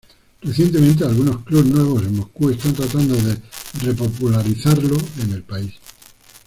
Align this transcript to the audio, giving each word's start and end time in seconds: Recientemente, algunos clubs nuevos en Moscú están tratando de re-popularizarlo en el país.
Recientemente, 0.41 1.05
algunos 1.05 1.43
clubs 1.45 1.67
nuevos 1.69 2.01
en 2.01 2.15
Moscú 2.15 2.49
están 2.49 2.73
tratando 2.73 3.13
de 3.17 3.37
re-popularizarlo 3.83 4.97
en 5.21 5.31
el 5.33 5.43
país. 5.43 5.73